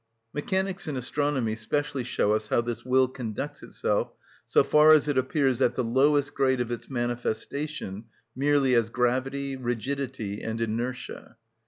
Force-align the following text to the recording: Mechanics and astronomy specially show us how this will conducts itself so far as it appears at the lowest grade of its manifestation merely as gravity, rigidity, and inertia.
Mechanics 0.33 0.87
and 0.87 0.97
astronomy 0.97 1.53
specially 1.55 2.03
show 2.03 2.33
us 2.33 2.47
how 2.47 2.59
this 2.61 2.83
will 2.83 3.07
conducts 3.07 3.61
itself 3.61 4.11
so 4.47 4.63
far 4.63 4.93
as 4.93 5.07
it 5.07 5.15
appears 5.15 5.61
at 5.61 5.75
the 5.75 5.83
lowest 5.83 6.33
grade 6.33 6.59
of 6.59 6.71
its 6.71 6.89
manifestation 6.89 8.05
merely 8.35 8.73
as 8.73 8.89
gravity, 8.89 9.55
rigidity, 9.55 10.41
and 10.41 10.59
inertia. 10.59 11.37